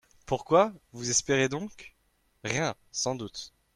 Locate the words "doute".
3.13-3.53